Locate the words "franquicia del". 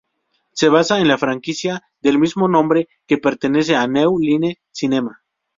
1.19-2.17